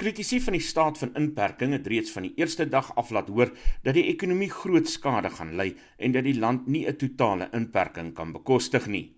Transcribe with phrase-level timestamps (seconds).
[0.00, 3.50] Kritisie van die staat van inperking het reeds van die eerste dag af laat hoor
[3.84, 8.14] dat die ekonomie groot skade gaan ly en dat die land nie 'n totale inperking
[8.14, 9.12] kan bekostig nie.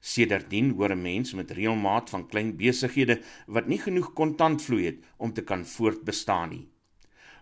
[0.00, 5.32] Sedertdien hoor 'n mens met reëlmaat van klein besighede wat nie genoeg kontantvloei het om
[5.32, 6.68] te kan voortbestaan nie.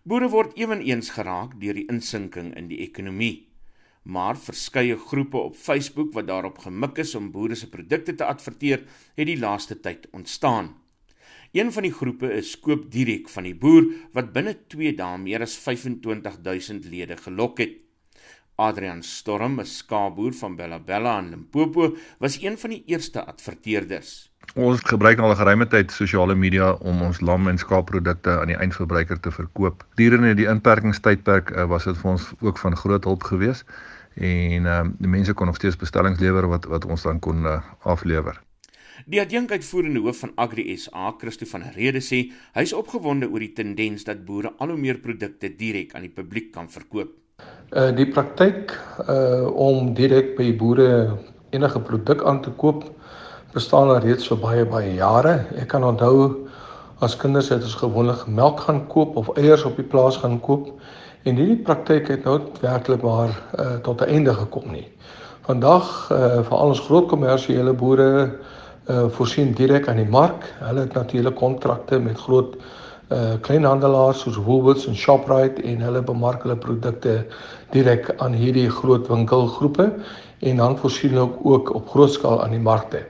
[0.02, 3.48] Boere word ewenigs geraak deur die insinking in die ekonomie.
[4.02, 8.84] Maar verskeie groepe op Facebook wat daarop gemik is om boere se produkte te adverteer,
[9.16, 10.83] het die laaste tyd ontstaan.
[11.54, 13.84] Een van die groepe is Koop Direk van die boer
[14.16, 17.76] wat binne 2 dae meer as 25000 lede gelok het.
[18.58, 24.32] Adrian Storm, 'n skaapboer van Bella Bella in Limpopo, was een van die eerste adverteerders.
[24.54, 28.58] Ons gebruik al 'n geruime tyd sosiale media om ons lam en skaapprodukte aan die
[28.58, 29.86] eindverbruiker te verkoop.
[29.94, 33.64] Gedurende die inperkingstydperk uh, was dit vir ons ook van groot hulp geweest
[34.14, 37.62] en uh, die mense kon nog steeds bestellings lewer wat wat ons dan kon uh,
[37.78, 38.42] aflewer.
[39.10, 42.20] Die adjunkuitvoerende hoof van Agri SA, Christo van Rede sê,
[42.54, 46.14] hy is opgewonde oor die tendens dat boere al hoe meer produkte direk aan die
[46.14, 47.10] publiek kan verkoop.
[47.74, 48.76] Uh die praktyk
[49.10, 50.88] uh om direk by boere
[51.56, 52.86] enige produk aan te koop
[53.54, 55.34] bestaan al reeds vir baie baie jare.
[55.58, 56.46] Ek kan onthou
[57.02, 60.70] as kinders het ons gewoonlik melk gaan koop of eiers op die plaas gaan koop
[61.26, 64.86] en hierdie praktyk het nou werklik maar uh tot 'n einde gekom nie.
[65.50, 68.38] Vandag uh vir al ons groot kommersiële boere
[68.88, 70.44] uh voorsien direk aan die mark.
[70.60, 72.56] Hulle het natuurlik kontrakte met groot
[73.12, 77.24] uh kleinhandelaars soos Woolworths en Shoprite en hulle bemark hulle produkte
[77.72, 79.92] direk aan hierdie groot winkelgroepe
[80.40, 83.06] en dan voorsien hulle ook op groot skaal aan die markte.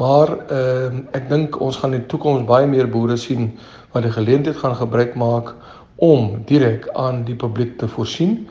[0.00, 3.50] Maar ehm uh, ek dink ons gaan in die toekoms baie meer boere sien
[3.92, 5.54] wat die geleentheid gaan gebruik maak
[5.96, 8.48] om direk aan die publiek te voorsien.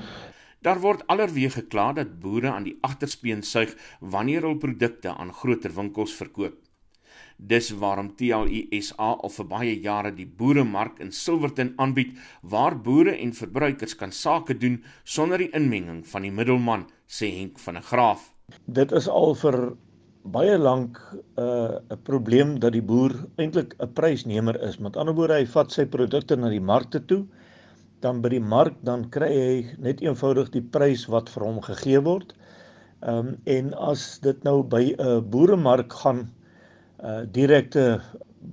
[0.61, 5.71] Daar word allerweer gekla dat boere aan die agterspeen suig wanneer hul produkte aan groter
[5.75, 6.57] winkels verkoop.
[7.39, 13.15] Dis waarom TLU SA al vir baie jare die boeremark in Silverton aanbied waar boere
[13.15, 17.87] en verbruikers kan sake doen sonder die inmenging van die middelman, sê Henk van der
[17.87, 18.33] Graaf.
[18.67, 19.59] Dit is al vir
[20.27, 24.77] baie lank 'n uh, probleem dat die boer eintlik 'n prysnemer is.
[24.79, 27.23] Met ander woorde, hy vat sy produkte na die markte toe
[28.01, 29.55] dan by die mark dan kry hy
[29.85, 32.33] net eenvoudig die prys wat vir hom gegee word.
[33.01, 36.25] Ehm um, en as dit nou by 'n uh, boeremark gaan
[37.03, 38.01] uh, direkte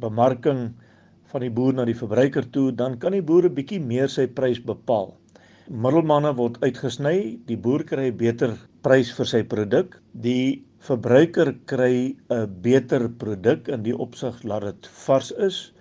[0.03, 0.73] bemarking
[1.33, 4.61] van die boer na die verbruiker toe, dan kan die boere bietjie meer sy prys
[4.63, 5.15] bepaal.
[5.69, 12.15] Middelmanne word uitgesny, die boer kry 'n beter prys vir sy produk, die verbruiker kry
[12.31, 15.73] 'n beter produk in die opsig dat dit vars is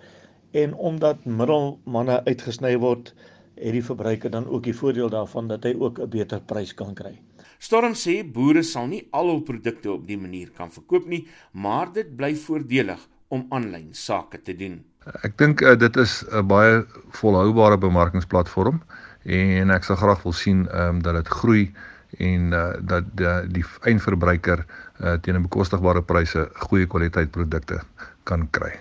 [0.54, 3.14] en omdat middelmanne uitgesny word,
[3.56, 6.94] het die verbruiker dan ook die voordeel daarvan dat hy ook 'n beter prys kan
[6.94, 7.18] kry.
[7.58, 11.92] Storm sê boere sal nie al hul produkte op die manier kan verkoop nie, maar
[11.92, 14.84] dit bly voordelig om aanlyn sake te doen.
[15.22, 16.84] Ek dink uh, dit is 'n baie
[17.20, 18.82] volhoubare bemarkingsplatform
[19.24, 21.72] en ek sal graag wil sien um, dat dit groei
[22.18, 24.64] en uh, dat die, die eindverbruiker
[25.00, 27.80] uh, teen 'n bekostigbare pryse goeie kwaliteit produkte
[28.24, 28.72] kan kry.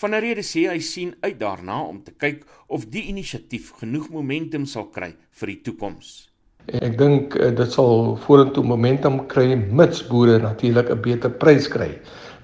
[0.00, 4.10] Van der Rede sê hy sien uit daarna om te kyk of die inisiatief genoeg
[4.10, 6.12] momentum sal kry vir die toekoms.
[6.70, 11.90] Ek dink eh, dit sal vorentoe momentum kry mits boere natuurlik 'n beter prys kry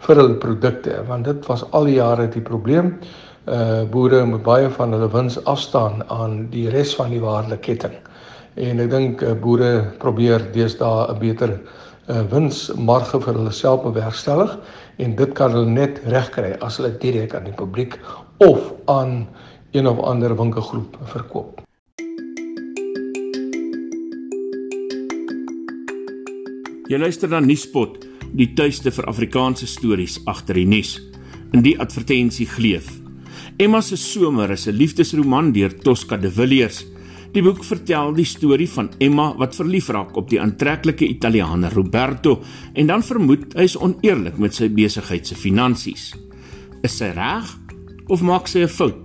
[0.07, 2.99] vir hul produkte want dit was al die jare die probleem.
[3.47, 7.95] Uh boere moet baie van hulle wins afstaan aan die res van die waardeketting.
[8.57, 11.61] En ek dink uh, boere probeer deesdae 'n beter
[12.09, 14.57] uh, winsmarge vir hulle self bewerkstellig
[14.99, 17.99] en dit kan hulle net regkry as hulle direk aan die publiek
[18.45, 19.27] of aan
[19.73, 21.61] een of ander winkelgroep verkoop.
[26.89, 27.99] Jy luister na Nuuspot,
[28.33, 30.95] die tuiste vir Afrikaanse stories agter die nuus.
[31.53, 32.89] In die advertensie gleef.
[33.61, 36.87] Emma se somer is 'n liefdesroman deur Tosca de Villiers.
[37.33, 42.39] Die boek vertel die storie van Emma wat verlief raak op die aantreklike Italianer Roberto
[42.73, 46.15] en dan vermoed hy is oneerlik met sy besigheid se finansies.
[46.83, 47.53] Is sy reg
[48.09, 49.05] of maak sy 'n fout?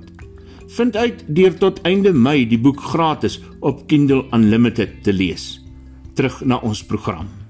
[0.78, 5.60] Vind uit deur tot einde Mei die boek gratis op Kindle Unlimited te lees.
[6.16, 7.43] Terug na ons program.